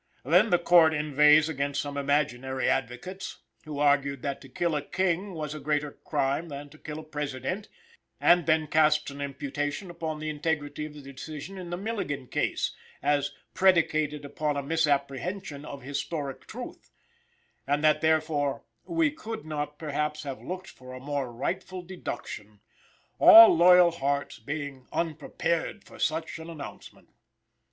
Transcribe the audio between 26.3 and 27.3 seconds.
an announcement."